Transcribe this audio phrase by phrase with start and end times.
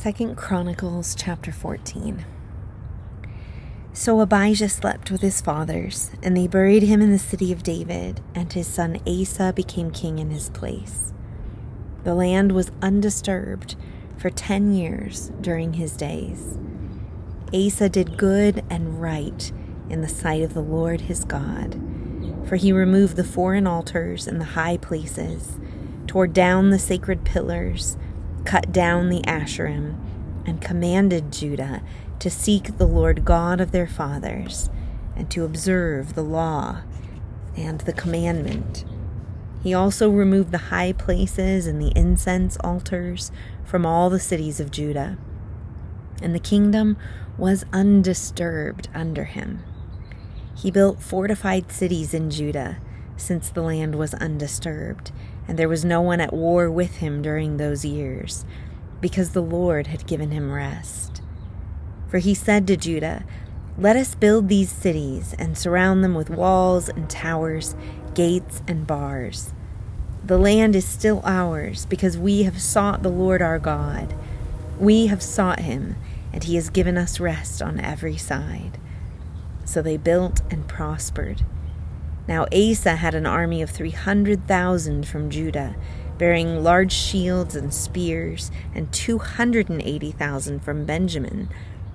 [0.00, 2.24] Second Chronicles chapter 14.
[3.92, 8.20] So Abijah slept with his fathers, and they buried him in the city of David,
[8.32, 11.12] and his son Asa became king in his place.
[12.04, 13.74] The land was undisturbed
[14.16, 16.56] for ten years during his days.
[17.52, 19.50] Asa did good and right
[19.90, 21.74] in the sight of the Lord his God,
[22.46, 25.58] for he removed the foreign altars and the high places,
[26.06, 27.96] tore down the sacred pillars,
[28.44, 29.96] cut down the Asherim,
[30.46, 31.82] and commanded Judah
[32.18, 34.70] to seek the Lord God of their fathers,
[35.14, 36.82] and to observe the law
[37.56, 38.84] and the commandment.
[39.62, 43.32] He also removed the high places and the incense altars
[43.64, 45.18] from all the cities of Judah,
[46.22, 46.96] and the kingdom
[47.36, 49.62] was undisturbed under him.
[50.56, 52.78] He built fortified cities in Judah,
[53.16, 55.12] since the land was undisturbed,
[55.48, 58.44] and there was no one at war with him during those years,
[59.00, 61.22] because the Lord had given him rest.
[62.08, 63.24] For he said to Judah,
[63.78, 67.74] Let us build these cities and surround them with walls and towers,
[68.14, 69.52] gates and bars.
[70.24, 74.14] The land is still ours because we have sought the Lord our God.
[74.78, 75.96] We have sought him,
[76.32, 78.78] and he has given us rest on every side.
[79.64, 81.42] So they built and prospered.
[82.28, 85.74] Now Asa had an army of 300,000 from Judah,
[86.18, 91.48] bearing large shields and spears, and 280,000 from Benjamin,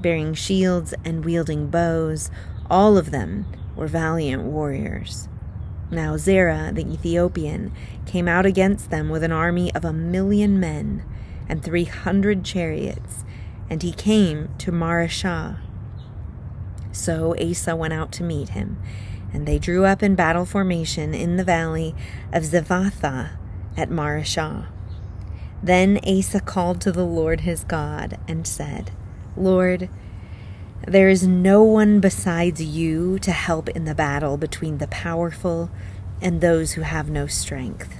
[0.00, 2.28] bearing shields and wielding bows.
[2.68, 3.46] All of them
[3.76, 5.28] were valiant warriors.
[5.92, 7.72] Now Zerah the Ethiopian
[8.04, 11.04] came out against them with an army of a million men
[11.48, 13.24] and three hundred chariots,
[13.70, 15.60] and he came to Mareshah.
[16.90, 18.78] So Asa went out to meet him
[19.36, 21.94] and they drew up in battle formation in the valley
[22.32, 23.32] of Zephathah
[23.76, 24.68] at Mareshah.
[25.62, 28.92] Then Asa called to the Lord his God and said,
[29.36, 29.90] Lord,
[30.88, 35.70] there is no one besides you to help in the battle between the powerful
[36.22, 37.94] and those who have no strength.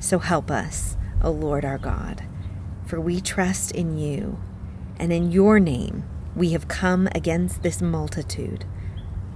[0.00, 2.24] So help us, O Lord our God,
[2.84, 4.38] for we trust in you,
[4.98, 6.04] and in your name
[6.36, 8.66] we have come against this multitude.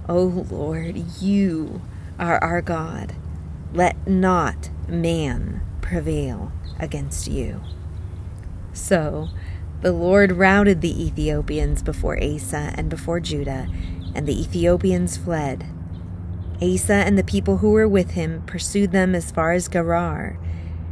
[0.09, 1.83] O oh Lord, you
[2.17, 3.13] are our God.
[3.71, 7.61] Let not man prevail against you.
[8.73, 9.29] So
[9.81, 13.67] the Lord routed the Ethiopians before Asa and before Judah,
[14.15, 15.67] and the Ethiopians fled.
[16.59, 20.39] Asa and the people who were with him pursued them as far as Gerar,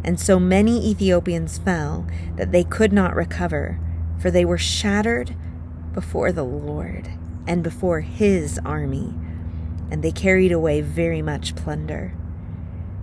[0.03, 2.05] and so many Ethiopians fell
[2.35, 3.79] that they could not recover,
[4.19, 5.35] for they were shattered
[5.95, 7.09] before the Lord
[7.47, 9.13] and before his army,
[9.89, 12.13] and they carried away very much plunder.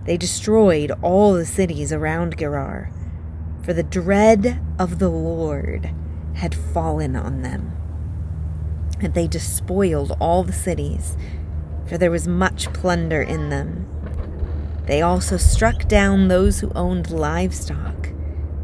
[0.05, 2.93] They destroyed all the cities around Gerar,
[3.63, 5.91] for the dread of the Lord
[6.35, 7.73] had fallen on them.
[9.01, 11.17] And they despoiled all the cities,
[11.87, 13.89] for there was much plunder in them.
[14.87, 18.09] They also struck down those who owned livestock,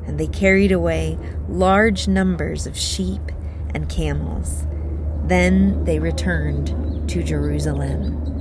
[0.07, 1.19] and they carried away
[1.49, 3.33] large numbers of sheep
[3.75, 4.67] and camels
[5.25, 8.40] then they returned to Jerusalem.